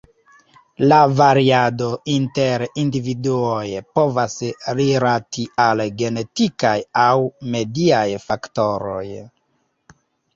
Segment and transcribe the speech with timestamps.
[0.91, 3.65] La variado inter individuoj
[3.99, 4.37] povas
[4.79, 7.13] rilati al genetikaj aŭ
[7.57, 9.05] mediaj faktoroj.